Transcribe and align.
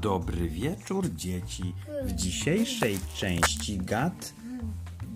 Dobry 0.00 0.48
wieczór, 0.48 1.14
dzieci. 1.14 1.74
W 2.04 2.12
dzisiejszej 2.12 2.98
części 3.14 3.78
gad, 3.78 4.34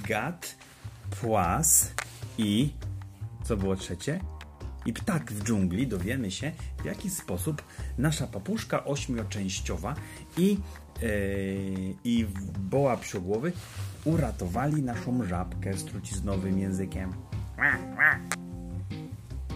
gad, 0.08 0.56
płas 1.20 1.92
i 2.38 2.70
co 3.44 3.56
było 3.56 3.76
trzecie? 3.76 4.20
I 4.86 4.92
ptak 4.92 5.32
w 5.32 5.44
dżungli 5.44 5.86
dowiemy 5.86 6.30
się, 6.30 6.52
w 6.82 6.84
jaki 6.84 7.10
sposób 7.10 7.62
nasza 7.98 8.26
papuszka 8.26 8.84
ośmioczęściowa 8.84 9.94
i, 10.36 10.58
yy, 11.02 11.94
i 12.04 12.26
boła 12.58 12.96
psiogłowy 12.96 13.52
uratowali 14.04 14.82
naszą 14.82 15.24
żabkę 15.24 15.74
z 15.74 15.84
truciznowym 15.84 16.58
językiem. 16.58 17.12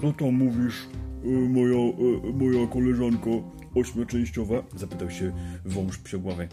Co 0.00 0.12
tam 0.12 0.34
mówisz, 0.34 0.88
e, 1.24 1.28
moja, 1.28 1.76
e, 1.76 2.32
moja 2.32 2.66
koleżanko 2.66 3.30
ośmioczęściowa? 3.80 4.54
Zapytał 4.74 5.10
się 5.10 5.32
wąż 5.64 5.98
psiogłowy. 5.98 6.48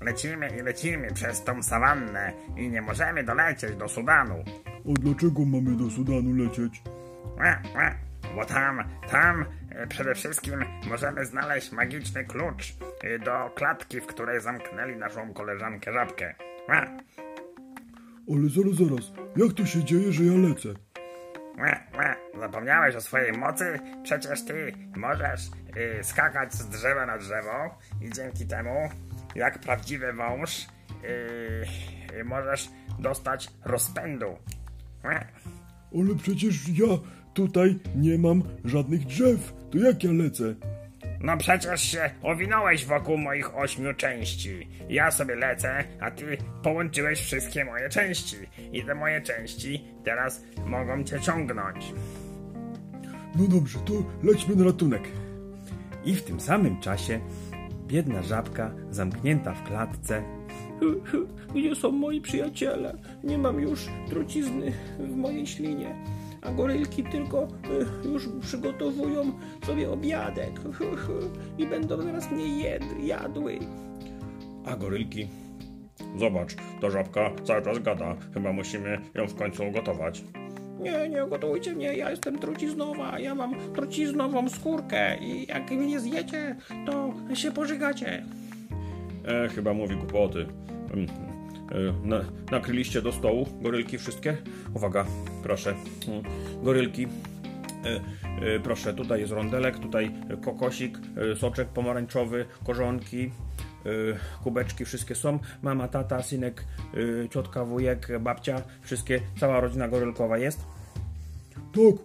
Lecimy 0.00 0.48
i 0.60 0.62
lecimy 0.62 1.12
przez 1.14 1.44
tą 1.44 1.62
sawannę 1.62 2.32
i 2.56 2.68
nie 2.68 2.82
możemy 2.82 3.24
dolecieć 3.24 3.76
do 3.76 3.88
Sudanu. 3.88 4.44
A 4.66 5.00
dlaczego 5.00 5.44
mamy 5.44 5.76
do 5.76 5.90
Sudanu 5.90 6.32
lecieć? 6.32 6.82
Bo 8.34 8.44
tam, 8.44 8.84
tam 9.10 9.44
e, 9.70 9.86
przede 9.86 10.14
wszystkim 10.14 10.64
możemy 10.88 11.26
znaleźć 11.26 11.72
magiczny 11.72 12.24
klucz 12.24 12.74
e, 13.02 13.18
do 13.18 13.50
klatki, 13.54 14.00
w 14.00 14.06
której 14.06 14.40
zamknęli 14.40 14.96
naszą 14.96 15.32
koleżankę 15.32 15.92
żabkę. 15.92 16.34
Ale 18.30 18.48
zaraz, 18.48 18.74
zaraz, 18.74 19.12
jak 19.36 19.52
to 19.52 19.66
się 19.66 19.84
dzieje, 19.84 20.12
że 20.12 20.24
ja 20.24 20.48
lecę? 20.48 20.68
Łe, 22.36 22.40
łe. 22.40 22.46
Zapomniałeś 22.46 22.96
o 22.96 23.00
swojej 23.00 23.32
mocy? 23.32 23.78
Przecież 24.02 24.44
ty 24.44 24.72
możesz 24.96 25.40
y, 26.00 26.04
skakać 26.04 26.54
z 26.54 26.68
drzewa 26.68 27.06
na 27.06 27.18
drzewo 27.18 27.78
i 28.00 28.10
dzięki 28.10 28.46
temu, 28.46 28.88
jak 29.34 29.58
prawdziwy 29.58 30.12
wąż, 30.12 30.66
y, 31.04 31.66
y, 32.20 32.24
możesz 32.24 32.70
dostać 32.98 33.48
rozpędu. 33.64 34.38
Ale 35.94 36.14
przecież 36.22 36.68
ja 36.68 36.86
tutaj 37.34 37.78
nie 37.94 38.18
mam 38.18 38.42
żadnych 38.64 39.04
drzew, 39.04 39.52
to 39.70 39.78
jak 39.78 40.04
ja 40.04 40.12
lecę? 40.12 40.54
No 41.20 41.36
przecież 41.36 41.82
się 41.82 42.10
owinąłeś 42.22 42.84
wokół 42.84 43.18
moich 43.18 43.56
ośmiu 43.56 43.94
części. 43.94 44.68
Ja 44.88 45.10
sobie 45.10 45.34
lecę, 45.34 45.84
a 46.00 46.10
ty 46.10 46.36
połączyłeś 46.62 47.20
wszystkie 47.20 47.64
moje 47.64 47.88
części. 47.88 48.36
I 48.72 48.84
te 48.84 48.94
moje 48.94 49.20
części 49.20 49.84
teraz 50.04 50.44
mogą 50.66 51.04
cię 51.04 51.20
ciągnąć. 51.20 51.92
No 53.38 53.46
dobrze, 53.48 53.78
to 53.78 53.92
lećmy 54.22 54.56
na 54.56 54.64
ratunek. 54.64 55.08
I 56.04 56.14
w 56.14 56.22
tym 56.22 56.40
samym 56.40 56.80
czasie 56.80 57.20
biedna 57.86 58.22
żabka, 58.22 58.74
zamknięta 58.90 59.54
w 59.54 59.62
klatce, 59.62 60.22
Gdzie 61.54 61.74
są 61.74 61.90
moi 61.92 62.20
przyjaciele? 62.20 62.98
Nie 63.24 63.38
mam 63.38 63.60
już 63.60 63.86
trucizny 64.08 64.72
w 64.98 65.16
mojej 65.16 65.46
ślinie. 65.46 65.94
A 66.42 66.52
gorylki 66.52 67.04
tylko 67.04 67.48
y, 68.04 68.08
już 68.08 68.28
przygotowują 68.40 69.32
sobie 69.66 69.90
obiadek 69.90 70.60
i 71.58 71.66
będą 71.66 72.02
zaraz 72.02 72.30
mnie 72.30 72.58
jed, 72.62 72.84
jadły. 73.04 73.58
A 74.64 74.76
gorylki? 74.76 75.28
Zobacz, 76.18 76.54
ta 76.80 76.90
żabka 76.90 77.30
cały 77.44 77.62
czas 77.62 77.78
gada. 77.78 78.16
Chyba 78.34 78.52
musimy 78.52 79.00
ją 79.14 79.26
w 79.26 79.34
końcu 79.34 79.64
ugotować. 79.68 80.24
Nie, 80.80 81.08
nie 81.08 81.26
gotujcie 81.28 81.74
mnie, 81.74 81.96
ja 81.96 82.10
jestem 82.10 82.38
truciznowa, 82.38 83.18
ja 83.18 83.34
mam 83.34 83.54
truciznową 83.74 84.48
skórkę 84.48 85.18
i 85.18 85.46
jak 85.46 85.70
mnie 85.70 85.86
nie 85.86 86.00
zjecie, 86.00 86.56
to 86.86 87.14
się 87.34 87.52
pożygacie. 87.52 88.24
E, 89.28 89.48
chyba 89.48 89.74
mówi 89.74 89.96
głupoty. 89.96 90.46
Mm, 90.94 91.06
e, 91.72 92.06
Na, 92.08 92.20
nakryliście 92.50 93.02
do 93.02 93.12
stołu 93.12 93.46
gorylki 93.62 93.98
wszystkie? 93.98 94.36
Uwaga, 94.74 95.04
proszę. 95.42 95.74
Mm, 96.08 96.22
Gorylki. 96.62 97.06
E, 97.86 98.00
e, 98.56 98.60
proszę, 98.60 98.94
tutaj 98.94 99.20
jest 99.20 99.32
rondelek, 99.32 99.78
tutaj 99.78 100.10
kokosik, 100.44 100.98
e, 101.32 101.36
soczek 101.36 101.68
pomarańczowy, 101.68 102.46
korzonki, 102.66 103.30
kubeczki, 104.44 104.84
wszystkie 104.84 105.14
są. 105.14 105.38
Mama, 105.62 105.88
tata, 105.88 106.22
synek, 106.22 106.64
ciotka, 107.30 107.64
wujek, 107.64 108.08
babcia, 108.20 108.62
wszystkie, 108.82 109.20
cała 109.40 109.60
rodzina 109.60 109.88
gorylkowa 109.88 110.38
jest. 110.38 110.60
Tak, 111.76 111.96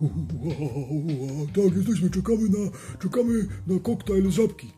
tak, 1.56 1.76
jesteśmy, 1.76 2.10
czekamy 2.10 2.50
na, 2.50 2.72
czekamy 3.00 3.48
na 3.68 3.80
koktajl 3.80 4.32
z 4.32 4.34
żabki. 4.34 4.72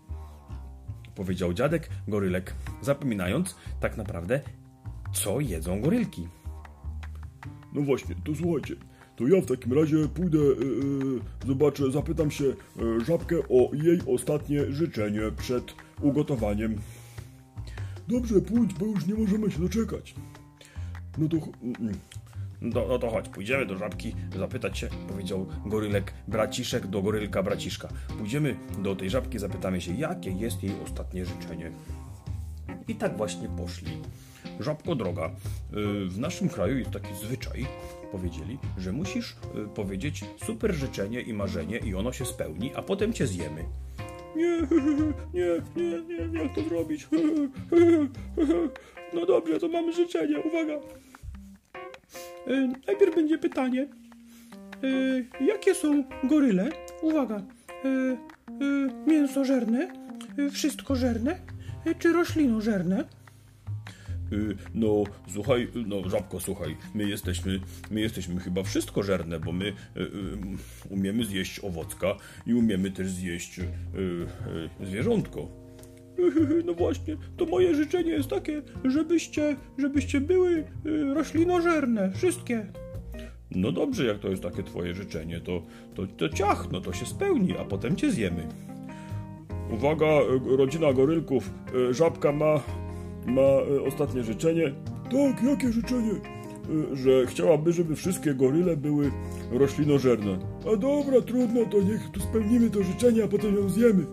powiedział 1.15 1.53
dziadek 1.53 1.89
gorylek, 2.07 2.55
zapominając 2.81 3.55
tak 3.79 3.97
naprawdę, 3.97 4.41
co 5.13 5.39
jedzą 5.39 5.81
gorylki. 5.81 6.27
No 7.73 7.81
właśnie, 7.81 8.15
to 8.23 8.35
słuchajcie, 8.35 8.75
to 9.15 9.27
ja 9.27 9.41
w 9.41 9.45
takim 9.45 9.73
razie 9.73 10.07
pójdę, 10.07 10.37
e, 10.37 11.47
zobaczę, 11.47 11.91
zapytam 11.91 12.31
się 12.31 12.45
e, 12.45 13.05
żabkę 13.05 13.35
o 13.49 13.69
jej 13.73 13.99
ostatnie 14.07 14.71
życzenie 14.71 15.21
przed 15.37 15.73
ugotowaniem. 16.01 16.75
Dobrze, 18.07 18.41
pójdź, 18.41 18.73
bo 18.73 18.85
już 18.85 19.07
nie 19.07 19.13
możemy 19.13 19.51
się 19.51 19.59
doczekać. 19.59 20.15
No 21.17 21.27
to... 21.29 21.37
No, 22.63 22.85
no 22.87 22.99
to 22.99 23.09
chodź, 23.09 23.29
pójdziemy 23.29 23.65
do 23.65 23.77
żabki 23.77 24.15
zapytać 24.37 24.77
się. 24.77 24.89
Powiedział 25.07 25.47
gorylek 25.65 26.13
braciszek 26.27 26.87
do 26.87 27.01
gorylka 27.01 27.43
braciszka. 27.43 27.87
Pójdziemy 28.17 28.55
do 28.79 28.95
tej 28.95 29.09
żabki, 29.09 29.39
zapytamy 29.39 29.81
się, 29.81 29.93
jakie 29.93 30.31
jest 30.31 30.63
jej 30.63 30.73
ostatnie 30.83 31.25
życzenie. 31.25 31.71
I 32.87 32.95
tak 32.95 33.17
właśnie 33.17 33.49
poszli. 33.57 33.97
Żabko 34.59 34.95
droga, 34.95 35.27
y, 35.27 35.31
w 36.09 36.19
naszym 36.19 36.49
kraju 36.49 36.77
jest 36.77 36.91
taki 36.91 37.15
zwyczaj, 37.15 37.67
powiedzieli, 38.11 38.57
że 38.77 38.91
musisz 38.91 39.31
y, 39.31 39.35
powiedzieć 39.75 40.25
super 40.45 40.73
życzenie 40.73 41.21
i 41.21 41.33
marzenie 41.33 41.77
i 41.77 41.95
ono 41.95 42.11
się 42.11 42.25
spełni, 42.25 42.71
a 42.75 42.81
potem 42.81 43.13
cię 43.13 43.27
zjemy. 43.27 43.65
Nie, 44.35 44.61
nie, 45.33 45.61
nie, 45.75 46.01
nie, 46.01 46.39
jak 46.39 46.55
to 46.55 46.61
zrobić? 46.61 47.07
No 49.13 49.25
dobrze, 49.25 49.59
to 49.59 49.67
mamy 49.67 49.93
życzenie, 49.93 50.39
uwaga. 50.39 50.73
E, 52.47 52.73
najpierw 52.87 53.15
będzie 53.15 53.37
pytanie, 53.37 53.87
e, 55.41 55.45
jakie 55.45 55.75
są 55.75 56.03
goryle? 56.23 56.69
Uwaga, 57.01 57.35
e, 57.85 58.17
mięsożerne, 59.07 59.93
wszystkożerne, 60.51 61.39
czy 61.99 62.13
roślinożerne? 62.13 63.05
Y, 64.33 64.55
No, 64.73 65.03
słuchaj, 65.33 65.67
no 65.87 66.09
żabko, 66.09 66.39
słuchaj, 66.39 66.77
my 66.93 67.09
jesteśmy, 67.09 67.59
my 67.91 68.01
jesteśmy 68.01 68.39
chyba 68.39 68.63
wszystko 68.63 69.03
żerne, 69.03 69.39
bo 69.39 69.51
my 69.51 69.65
y, 69.65 69.71
y, 70.01 70.07
umiemy 70.89 71.25
zjeść 71.25 71.59
owocka 71.59 72.15
i 72.45 72.53
umiemy 72.53 72.91
też 72.91 73.11
zjeść 73.11 73.59
y, 73.59 73.63
y, 74.81 74.85
zwierzątko. 74.85 75.62
No 76.65 76.73
właśnie, 76.73 77.17
to 77.37 77.45
moje 77.45 77.75
życzenie 77.75 78.11
jest 78.11 78.29
takie, 78.29 78.61
żebyście, 78.83 79.55
żebyście 79.77 80.21
były 80.21 80.63
e, 80.85 81.13
roślinożerne, 81.13 82.11
wszystkie. 82.15 82.65
No 83.51 83.71
dobrze, 83.71 84.05
jak 84.05 84.19
to 84.19 84.29
jest 84.29 84.43
takie 84.43 84.63
twoje 84.63 84.93
życzenie, 84.93 85.39
to, 85.39 85.61
to, 85.95 86.07
to 86.07 86.29
ciach, 86.29 86.71
no 86.71 86.81
to 86.81 86.93
się 86.93 87.05
spełni, 87.05 87.57
a 87.57 87.65
potem 87.65 87.95
cię 87.95 88.11
zjemy. 88.11 88.47
Uwaga, 89.71 90.05
e, 90.05 90.57
rodzina 90.57 90.93
gorylków, 90.93 91.53
e, 91.89 91.93
żabka 91.93 92.31
ma, 92.31 92.59
ma 93.25 93.51
ostatnie 93.87 94.23
życzenie. 94.23 94.73
Tak, 95.03 95.43
jakie 95.43 95.71
życzenie? 95.71 96.11
Że 96.93 97.25
chciałaby, 97.27 97.73
żeby 97.73 97.95
wszystkie 97.95 98.33
goryle 98.33 98.77
były 98.77 99.11
roślinożerne. 99.51 100.37
A 100.73 100.75
dobra, 100.75 101.21
trudno, 101.21 101.65
to 101.65 101.81
niech 101.81 102.09
tu 102.09 102.19
spełnimy 102.19 102.69
to 102.69 102.83
życzenie, 102.83 103.23
a 103.23 103.27
potem 103.27 103.55
ją 103.55 103.69
zjemy. 103.69 104.05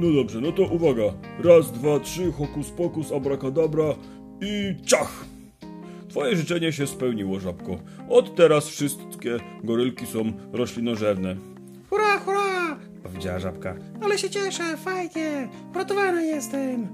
No 0.00 0.12
dobrze, 0.12 0.40
no 0.40 0.52
to 0.52 0.62
uwaga. 0.62 1.02
Raz, 1.44 1.72
dwa, 1.72 2.00
trzy, 2.00 2.32
hokus 2.32 2.70
pokus, 2.70 3.12
abracadabra 3.12 3.94
i 4.40 4.74
ciach! 4.86 5.24
Twoje 6.08 6.36
życzenie 6.36 6.72
się 6.72 6.86
spełniło, 6.86 7.40
żabko. 7.40 7.78
Od 8.08 8.34
teraz 8.34 8.68
wszystkie 8.68 9.36
gorylki 9.64 10.06
są 10.06 10.32
roślinożerne. 10.52 11.36
Hurra, 11.90 12.18
hurra! 12.18 12.78
Powiedziała 13.02 13.38
żabka. 13.38 13.74
Ale 14.02 14.18
się 14.18 14.30
cieszę, 14.30 14.76
fajnie, 14.76 15.48
uratowana 15.74 16.22
jestem. 16.22 16.88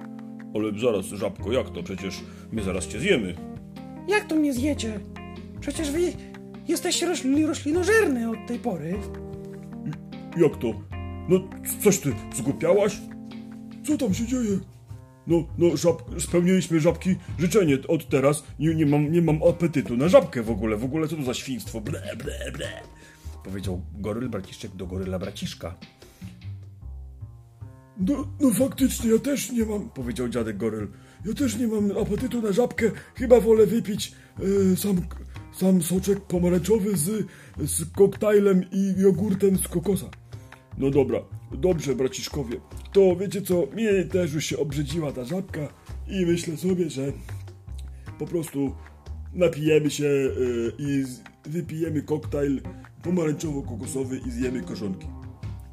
Ale 0.55 0.79
zaraz, 0.79 1.07
żabko, 1.07 1.53
jak 1.53 1.71
to? 1.71 1.83
Przecież 1.83 2.21
my 2.53 2.63
zaraz 2.63 2.87
cię 2.87 2.99
zjemy. 3.01 3.35
Jak 4.09 4.25
to 4.25 4.35
mnie 4.35 4.53
zjecie? 4.53 5.01
Przecież 5.61 5.91
wy 5.91 6.13
jesteście 6.69 7.07
rośli, 7.07 7.47
roślinożerne 7.47 8.31
od 8.31 8.47
tej 8.49 8.59
pory. 8.59 8.95
Jak 10.37 10.57
to? 10.57 10.96
No, 11.29 11.41
coś 11.85 11.99
ty 11.99 12.15
zgłupiałaś? 12.37 13.01
Co 13.87 13.99
tam 13.99 14.15
się 14.15 14.27
dzieje? 14.27 14.59
No, 15.27 15.45
no, 15.59 15.77
żab, 15.77 16.03
spełniliśmy 16.19 16.81
żabki 16.81 17.17
życzenie 17.39 17.79
od 17.89 18.09
teraz. 18.09 18.45
Nie, 18.59 18.75
nie, 18.75 18.87
mam, 18.87 19.13
nie 19.13 19.23
mam 19.23 19.43
apetytu 19.43 19.97
na 19.97 20.09
żabkę 20.09 20.43
w 20.43 20.51
ogóle. 20.51 20.77
W 20.77 20.85
ogóle 20.85 21.09
co 21.09 21.17
to 21.17 21.23
za 21.23 21.35
świństwo? 21.35 21.81
Ble, 21.81 22.17
ble, 22.17 22.53
ble. 22.53 22.69
Powiedział 23.45 23.83
goryl 23.95 24.29
braciszek 24.29 24.77
do 24.77 24.87
goryla 24.87 25.19
braciszka. 25.19 25.75
No, 27.99 28.29
no 28.41 28.51
faktycznie, 28.51 29.11
ja 29.11 29.19
też 29.19 29.53
nie 29.53 29.65
mam, 29.65 29.91
powiedział 29.91 30.29
dziadek 30.29 30.57
goryl. 30.57 30.89
Ja 31.25 31.35
też 31.35 31.57
nie 31.57 31.67
mam 31.67 31.99
apetytu 31.99 32.43
na 32.43 32.53
żabkę. 32.53 32.91
Chyba 33.15 33.41
wolę 33.41 33.67
wypić 33.67 34.13
e, 34.73 34.77
sam, 34.77 35.01
sam 35.53 35.83
soczek 35.83 36.21
pomarańczowy 36.21 36.97
z, 36.97 37.27
z 37.59 37.93
koktajlem 37.93 38.65
i 38.73 38.95
jogurtem 38.97 39.59
z 39.59 39.69
kokosa. 39.69 40.07
No 40.79 40.91
dobra, 40.91 41.21
dobrze, 41.53 41.95
braciszkowie. 41.95 42.61
To 42.93 43.17
wiecie 43.17 43.43
co, 43.43 43.67
mnie 43.75 44.05
też 44.05 44.33
już 44.33 44.45
się 44.45 44.59
obrzydziła 44.59 45.13
ta 45.13 45.25
żabka 45.25 45.69
i 46.09 46.27
myślę 46.27 46.57
sobie, 46.57 46.91
że 46.91 47.13
po 48.19 48.27
prostu 48.27 48.75
napijemy 49.33 49.91
się 49.91 50.07
e, 50.07 50.31
i 50.79 51.05
wypijemy 51.45 52.03
koktajl 52.03 52.61
pomarańczowo-kokosowy 53.03 54.27
i 54.27 54.31
zjemy 54.31 54.63
korzonki. 54.63 55.07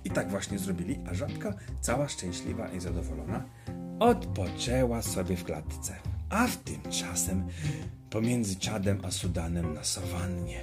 I 0.05 0.09
tak 0.09 0.29
właśnie 0.29 0.59
zrobili, 0.59 0.99
a 1.09 1.13
żabka, 1.13 1.53
cała 1.81 2.07
szczęśliwa 2.07 2.67
i 2.67 2.79
zadowolona, 2.79 3.45
odpoczęła 3.99 5.01
sobie 5.01 5.35
w 5.35 5.43
klatce. 5.43 5.95
A 6.29 6.47
w 6.47 6.57
tym 6.57 6.81
czasem 6.91 7.43
pomiędzy 8.09 8.55
Czadem 8.55 8.99
a 9.03 9.11
Sudanem 9.11 9.73
na 9.73 9.83
sawannie 9.83 10.61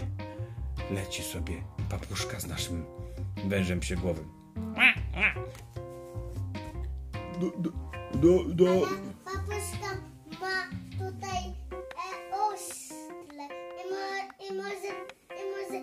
leci 0.91 1.23
sobie 1.23 1.55
papuszka 1.91 2.41
z 2.41 2.47
naszym 2.47 2.85
wężem 3.49 3.81
psiegłowym. 3.81 4.25
Do, 7.41 7.47
do, 7.51 7.71
do, 8.15 8.45
do, 8.55 8.87
Papuszka 9.25 9.91
ma 10.41 10.65
tutaj 10.99 11.45
e, 11.73 12.37
ośle 12.37 13.45
i, 13.81 13.91
mo, 13.91 14.05
i 14.49 14.53
może 14.57 14.91
i 15.31 15.43
może 15.51 15.79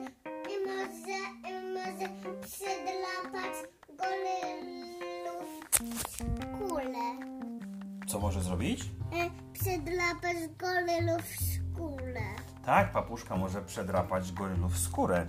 i 0.53 0.65
może 0.67 1.17
i 1.49 1.73
może 1.73 2.09
przedlapać 2.41 3.53
gorylów 3.89 5.49
skórę. 6.09 7.05
Co 8.07 8.19
może 8.19 8.41
zrobić? 8.41 8.81
E, 8.83 9.29
przedlapać 9.53 10.37
gorylów 10.57 11.23
skórę. 11.25 12.21
Tak, 12.65 12.91
papuszka 12.91 13.35
może 13.37 13.61
przedrapać 13.61 14.31
gorylów 14.31 14.77
skórę. 14.77 15.27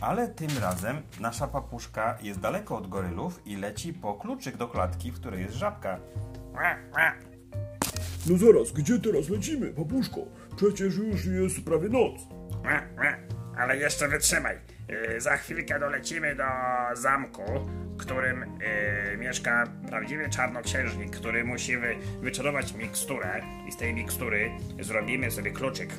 Ale 0.00 0.28
tym 0.28 0.50
razem 0.60 1.02
nasza 1.20 1.46
papuszka 1.46 2.18
jest 2.22 2.40
daleko 2.40 2.76
od 2.76 2.88
gorylów 2.88 3.40
i 3.46 3.56
leci 3.56 3.92
po 3.92 4.14
kluczyk 4.14 4.56
do 4.56 4.68
klatki, 4.68 5.12
w 5.12 5.14
której 5.14 5.42
jest 5.42 5.54
żabka. 5.54 5.98
No 8.26 8.36
zaraz, 8.38 8.72
gdzie 8.72 8.98
teraz 8.98 9.28
lecimy, 9.28 9.72
papuszko? 9.72 10.20
Przecież 10.56 10.96
już 10.96 11.26
jest 11.26 11.64
prawie 11.64 11.88
noc. 11.88 12.20
Ale 13.58 13.76
jeszcze 13.76 14.08
wytrzymaj. 14.08 14.58
Yy, 14.88 15.20
za 15.20 15.36
chwilkę 15.36 15.80
dolecimy 15.80 16.34
do 16.34 16.44
zamku, 16.92 17.42
w 17.94 17.96
którym 17.96 18.58
yy, 19.10 19.16
mieszka 19.16 19.64
prawdziwy 19.88 20.30
czarnoksiężnik, 20.30 21.16
który 21.16 21.44
musi 21.44 21.76
wy, 21.76 21.96
wyczarować 22.20 22.74
miksturę 22.74 23.40
i 23.68 23.72
z 23.72 23.76
tej 23.76 23.94
mikstury 23.94 24.50
zrobimy 24.80 25.30
sobie 25.30 25.50
kluczyk. 25.50 25.90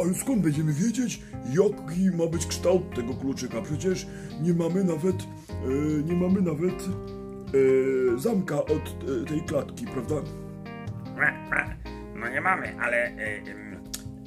Ale 0.00 0.14
skąd 0.14 0.42
będziemy 0.42 0.72
wiedzieć, 0.72 1.22
jaki 1.48 2.16
ma 2.16 2.26
być 2.26 2.46
kształt 2.46 2.94
tego 2.94 3.14
kluczyka? 3.14 3.62
Przecież 3.62 4.06
nie 4.42 4.54
mamy 4.54 4.84
nawet, 4.84 5.16
e, 5.48 6.02
nie 6.02 6.14
mamy 6.14 6.42
nawet 6.42 6.74
e, 6.74 8.18
zamka 8.18 8.56
od 8.56 8.72
e, 9.22 9.24
tej 9.28 9.42
klatki, 9.42 9.86
prawda? 9.86 10.14
No 12.14 12.28
nie 12.28 12.40
mamy, 12.40 12.76
ale 12.80 13.10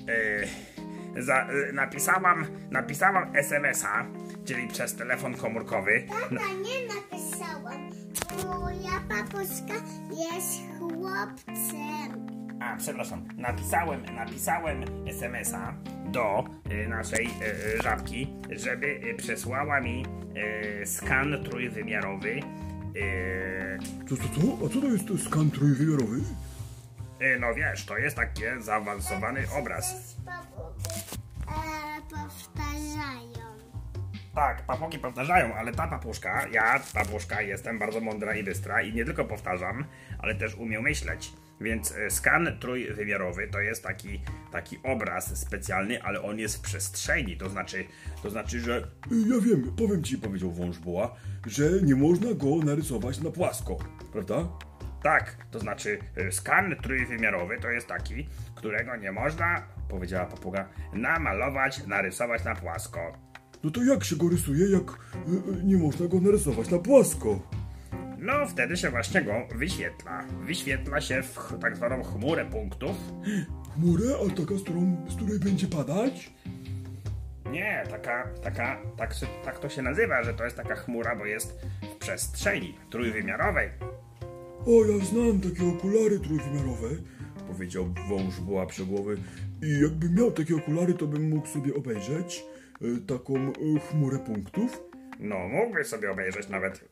yy, 0.08 1.24
za, 1.24 1.48
yy, 1.52 1.74
napisałam, 1.74 2.46
napisałam 2.72 3.36
SMS-a, 3.36 4.06
czyli 4.46 4.68
przez 4.68 4.96
telefon 4.96 5.34
komórkowy. 5.34 6.08
Tata, 6.10 6.46
nie 6.54 6.88
napisałam. 6.96 7.90
Moja 8.46 9.02
papuszka 9.10 9.74
jest 10.12 10.62
chłopcem. 10.80 12.37
A, 12.60 12.76
przepraszam, 12.78 13.28
napisałem, 13.38 14.06
napisałem 14.16 14.84
SMS-a 15.08 15.74
do 16.06 16.46
y, 16.72 16.88
naszej 16.88 17.26
y, 17.26 17.82
żabki, 17.84 18.28
żeby 18.52 18.88
y, 18.88 19.16
przesłała 19.18 19.82
mi 19.82 20.06
skan 20.86 21.44
trójwymiarowy. 21.44 22.40
Co, 24.10 24.18
co, 24.18 24.24
co? 24.24 24.66
A 24.66 24.70
co 24.70 24.82
to 24.82 25.14
jest 25.14 25.26
skan 25.26 25.52
trójwymiarowy? 25.52 26.22
no 27.40 27.54
wiesz, 27.54 27.86
to 27.86 27.98
jest 27.98 28.16
taki 28.16 28.42
zaawansowany 28.60 29.44
obraz. 29.60 30.16
E, 31.48 32.02
powtarzają. 32.02 33.48
Tak, 34.36 34.62
papugi 34.62 35.00
powtarzają, 35.00 35.56
ale 35.56 35.72
ta 35.72 35.88
papuszka, 35.88 36.48
ja, 36.48 36.80
papuszka, 36.94 37.42
jestem 37.42 37.80
bardzo 37.80 38.00
mądra 38.00 38.36
i 38.36 38.44
bystra 38.44 38.82
i 38.82 38.94
nie 38.94 39.06
tylko 39.06 39.26
powtarzam, 39.26 39.86
ale 40.20 40.36
też 40.36 40.56
umiem 40.56 40.84
myśleć. 40.84 41.32
Więc 41.62 41.92
e, 41.92 42.10
skan 42.10 42.58
trójwymiarowy 42.60 43.48
to 43.48 43.60
jest 43.60 43.84
taki, 43.84 44.22
taki 44.52 44.78
obraz 44.84 45.40
specjalny, 45.40 46.04
ale 46.04 46.22
on 46.22 46.40
jest 46.40 46.58
w 46.58 46.62
przestrzeni, 46.62 47.38
to 47.38 47.50
znaczy, 47.50 47.86
to 48.24 48.30
znaczy, 48.30 48.60
że 48.60 48.88
Ja 49.12 49.40
wiem, 49.42 49.76
powiem 49.78 50.04
ci, 50.04 50.18
powiedział 50.18 50.52
wążboła, 50.52 51.16
że 51.46 51.64
nie 51.84 51.96
można 51.96 52.34
go 52.34 52.56
narysować 52.56 53.20
na 53.20 53.32
płasko, 53.32 53.78
prawda? 54.14 54.48
tak, 55.04 55.38
to 55.52 55.60
znaczy 55.60 56.00
e, 56.16 56.32
skan 56.32 56.76
trójwymiarowy 56.84 57.58
to 57.62 57.70
jest 57.70 57.88
taki, 57.88 58.28
którego 58.56 58.96
nie 58.96 59.12
można, 59.12 59.64
powiedziała 59.90 60.26
papuga, 60.26 60.70
namalować, 60.94 61.88
narysować 61.88 62.44
na 62.44 62.56
płasko. 62.56 63.00
No 63.64 63.72
to 63.72 63.84
jak 63.84 64.04
się 64.04 64.16
go 64.16 64.30
rysuje, 64.30 64.72
jak 64.72 64.92
e, 64.92 65.64
nie 65.64 65.78
można 65.78 66.08
go 66.08 66.20
narysować 66.20 66.70
na 66.70 66.80
płasko? 66.80 67.40
No, 68.18 68.48
wtedy 68.48 68.78
się 68.78 68.90
właśnie 68.90 69.22
go 69.22 69.34
wyświetla. 69.56 70.24
Wyświetla 70.42 71.02
się 71.02 71.24
w 71.24 71.60
tak 71.62 71.76
zwaną 71.76 72.04
chmurę 72.04 72.46
punktów, 72.46 72.96
Chmurę, 73.78 74.06
a 74.26 74.30
taka, 74.30 74.58
z, 74.58 74.64
którą, 74.64 75.06
z 75.10 75.16
której 75.16 75.40
będzie 75.40 75.68
padać? 75.68 76.32
Nie, 77.52 77.84
taka, 77.90 78.28
taka, 78.44 78.82
tak, 78.98 79.14
tak 79.46 79.60
to 79.60 79.70
się 79.70 79.82
nazywa, 79.82 80.24
że 80.24 80.34
to 80.34 80.44
jest 80.44 80.58
taka 80.58 80.76
chmura, 80.76 81.16
bo 81.16 81.26
jest 81.26 81.60
w 81.94 81.96
przestrzeni 81.96 82.76
trójwymiarowej. 82.90 83.70
O, 84.66 84.86
ja 84.86 85.06
znam 85.06 85.42
takie 85.42 85.78
okulary 85.78 86.20
trójwymiarowe, 86.20 86.90
powiedział 87.48 87.94
wąż 88.10 88.40
buła 88.40 88.66
przegłowy. 88.66 89.18
I 89.64 89.82
jakbym 89.82 90.16
miał 90.16 90.32
takie 90.32 90.56
okulary, 90.56 90.94
to 90.94 91.08
bym 91.08 91.30
mógł 91.30 91.48
sobie 91.48 91.76
obejrzeć 91.76 92.46
e, 92.82 93.08
taką 93.08 93.36
e, 93.36 93.80
chmurę 93.80 94.20
punktów. 94.20 94.84
No, 95.20 95.48
mógłbyś 95.48 95.88
sobie 95.88 96.12
obejrzeć 96.12 96.50
nawet, 96.50 96.90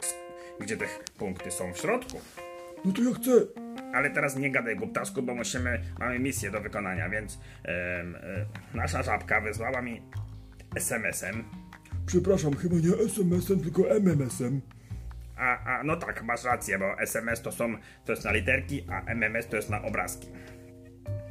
gdzie 0.60 0.78
te 0.78 0.86
punkty 1.18 1.52
są 1.52 1.74
w 1.74 1.78
środku. 1.78 2.22
No 2.86 2.92
to 2.92 3.02
ja 3.02 3.14
chcę. 3.14 3.32
Ale 3.94 4.10
teraz 4.10 4.38
nie 4.38 4.52
gadaj 4.52 4.76
głuptasku, 4.76 5.22
bo 5.22 5.36
musimy, 5.36 5.82
mamy 6.00 6.20
misję 6.20 6.52
do 6.52 6.62
wykonania, 6.62 7.10
więc 7.10 7.40
em, 7.64 8.16
e, 8.16 8.46
nasza 8.74 9.04
żabka 9.04 9.42
wysłała 9.42 9.82
mi 9.82 10.02
SMS-em. 10.76 11.44
Przepraszam, 12.06 12.56
chyba 12.56 12.76
nie 12.76 13.06
SMS-em, 13.06 13.60
tylko 13.60 13.90
MMS-em. 13.90 14.62
A, 15.38 15.78
a, 15.78 15.84
no 15.84 15.96
tak, 15.96 16.24
masz 16.24 16.44
rację, 16.44 16.80
bo 16.80 17.00
SMS 17.00 17.42
to 17.42 17.52
są, 17.52 17.76
to 18.06 18.12
jest 18.12 18.26
na 18.26 18.32
literki, 18.32 18.86
a 18.90 19.02
MMS 19.02 19.48
to 19.48 19.56
jest 19.56 19.70
na 19.70 19.82
obrazki. 19.82 20.28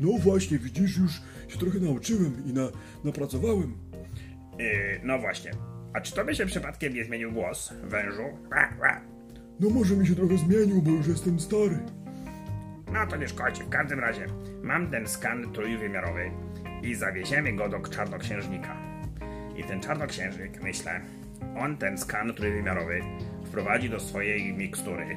No 0.01 0.19
właśnie, 0.19 0.59
widzisz, 0.59 0.99
już 0.99 1.13
się 1.49 1.59
trochę 1.59 1.79
nauczyłem 1.79 2.43
i 2.47 2.53
na, 2.53 2.69
napracowałem. 3.05 3.77
Yy, 4.59 5.01
no 5.03 5.19
właśnie. 5.19 5.51
A 5.93 6.01
czy 6.01 6.15
tobie 6.15 6.35
się 6.35 6.47
przypadkiem 6.47 6.95
nie 6.95 7.05
zmienił 7.05 7.33
głos, 7.33 7.75
wężu? 7.83 8.23
Ła, 8.51 8.69
ła. 8.81 9.14
No 9.61 9.71
może 9.71 9.97
mi 9.97 10.07
się 10.07 10.15
trochę 10.15 10.39
zmienił, 10.39 10.83
bo 10.83 10.91
już 10.91 11.07
jestem 11.07 11.41
stary. 11.41 11.79
No 12.93 13.07
to 13.07 13.17
nie 13.17 13.29
szkodzi. 13.29 13.63
W 13.63 13.69
każdym 13.69 14.01
razie 14.01 14.27
mam 14.63 14.91
ten 14.91 15.09
skan 15.09 15.53
trójwymiarowy 15.53 16.31
i 16.83 16.95
zawieziemy 16.95 17.53
go 17.53 17.69
do 17.69 17.81
czarnoksiężnika. 17.81 18.77
I 19.57 19.65
ten 19.65 19.81
czarnoksiężnik, 19.81 20.63
myślę, 20.63 21.01
on 21.57 21.77
ten 21.77 21.99
skan 21.99 22.35
trójwymiarowy 22.35 23.01
wprowadzi 23.45 23.91
do 23.91 24.01
swojej 24.01 24.55
mikstury 24.55 25.17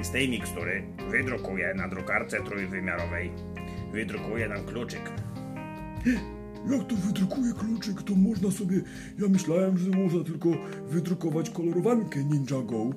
i 0.00 0.04
z 0.04 0.10
tej 0.10 0.28
mikstury 0.28 0.82
wydrukuje 1.10 1.74
na 1.74 1.88
drukarce 1.88 2.42
trójwymiarowej 2.42 3.30
wydrukuje 3.92 4.48
nam 4.48 4.64
kluczyk. 4.64 5.12
Jak 6.70 6.86
to 6.88 6.96
wydrukuje 6.96 7.52
kluczyk, 7.52 8.02
to 8.02 8.14
można 8.14 8.50
sobie... 8.50 8.76
Ja 9.18 9.28
myślałem, 9.28 9.78
że 9.78 9.90
można 9.90 10.24
tylko 10.24 10.48
wydrukować 10.88 11.50
kolorowankę 11.50 12.24
Ninjago. 12.24 12.90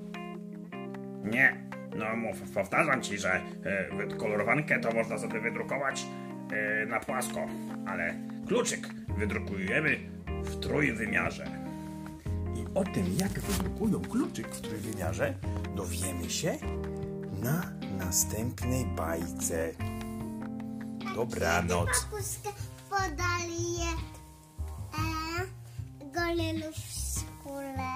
Nie, 1.29 1.55
no 1.95 2.15
mów, 2.15 2.41
powtarzam 2.53 3.01
ci, 3.01 3.17
że 3.17 3.33
e, 3.33 3.41
wy- 3.95 4.17
kolorowankę 4.17 4.79
to 4.79 4.91
można 4.91 5.17
sobie 5.17 5.39
wydrukować 5.41 6.05
e, 6.51 6.85
na 6.85 6.99
płasko, 6.99 7.47
ale 7.87 8.15
kluczyk 8.47 8.87
wydrukujemy 9.17 9.97
w 10.43 10.59
trójwymiarze. 10.59 11.45
I 12.55 12.65
o 12.75 12.83
tym, 12.83 13.05
jak 13.19 13.31
wydrukują 13.31 14.01
kluczyk 14.01 14.47
w 14.47 14.61
trójwymiarze, 14.61 15.33
dowiemy 15.75 16.29
się 16.29 16.57
na 17.43 17.61
następnej 17.97 18.85
bajce. 18.85 19.71
Dobranoc. 21.15 21.89
Papuszka 22.11 22.49
podaje 22.89 23.89
e, 24.93 26.11
gorylów 26.13 26.75
w 26.75 26.93
skórę. 27.19 27.89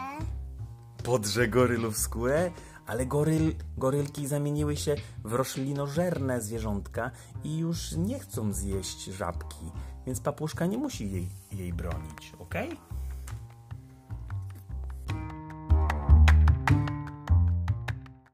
podrze 1.04 1.48
gorylów 1.48 1.98
skórę, 1.98 2.52
ale 2.88 3.06
goryl, 3.06 3.56
gorylki 3.78 4.28
zamieniły 4.28 4.78
się 4.78 4.96
w 5.24 5.34
roślinożerne 5.34 6.42
zwierzątka 6.42 7.12
i 7.44 7.58
już 7.58 7.92
nie 7.92 8.20
chcą 8.20 8.54
zjeść 8.54 9.06
żabki, 9.06 9.72
więc 10.06 10.20
papuszka 10.20 10.66
nie 10.66 10.78
musi 10.78 11.12
jej, 11.12 11.30
jej 11.52 11.74
bronić, 11.74 12.34
okej? 12.40 12.70